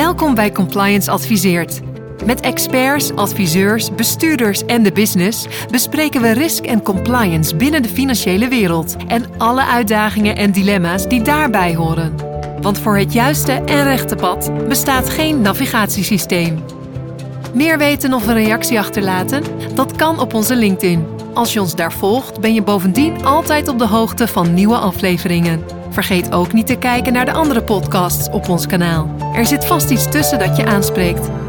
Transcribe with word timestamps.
Welkom 0.00 0.34
bij 0.34 0.52
Compliance 0.52 1.10
Adviseert. 1.10 1.80
Met 2.24 2.40
experts, 2.40 3.14
adviseurs, 3.14 3.94
bestuurders 3.94 4.64
en 4.64 4.82
de 4.82 4.92
business 4.92 5.46
bespreken 5.70 6.20
we 6.20 6.30
risk 6.30 6.64
en 6.64 6.82
compliance 6.82 7.56
binnen 7.56 7.82
de 7.82 7.88
financiële 7.88 8.48
wereld 8.48 8.96
en 9.06 9.24
alle 9.38 9.64
uitdagingen 9.64 10.36
en 10.36 10.52
dilemma's 10.52 11.08
die 11.08 11.22
daarbij 11.22 11.74
horen. 11.74 12.14
Want 12.60 12.78
voor 12.78 12.96
het 12.96 13.12
juiste 13.12 13.52
en 13.52 13.84
rechte 13.84 14.14
pad 14.14 14.68
bestaat 14.68 15.10
geen 15.10 15.40
navigatiesysteem. 15.40 16.64
Meer 17.54 17.78
weten 17.78 18.14
of 18.14 18.26
een 18.26 18.34
reactie 18.34 18.78
achterlaten? 18.78 19.42
Dat 19.74 19.96
kan 19.96 20.20
op 20.20 20.34
onze 20.34 20.56
LinkedIn. 20.56 21.06
Als 21.34 21.52
je 21.52 21.60
ons 21.60 21.74
daar 21.74 21.92
volgt, 21.92 22.40
ben 22.40 22.54
je 22.54 22.62
bovendien 22.62 23.24
altijd 23.24 23.68
op 23.68 23.78
de 23.78 23.86
hoogte 23.86 24.28
van 24.28 24.54
nieuwe 24.54 24.76
afleveringen. 24.76 25.79
Vergeet 25.90 26.32
ook 26.32 26.52
niet 26.52 26.66
te 26.66 26.76
kijken 26.76 27.12
naar 27.12 27.24
de 27.24 27.32
andere 27.32 27.62
podcasts 27.62 28.30
op 28.30 28.48
ons 28.48 28.66
kanaal. 28.66 29.10
Er 29.34 29.46
zit 29.46 29.64
vast 29.64 29.90
iets 29.90 30.10
tussen 30.10 30.38
dat 30.38 30.56
je 30.56 30.64
aanspreekt. 30.64 31.39